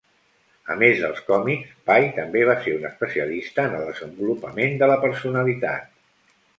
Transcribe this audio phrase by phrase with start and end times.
[0.75, 5.01] A més dels còmics, Pai també va ser un especialista en el desenvolupament de la
[5.09, 5.91] personalitat.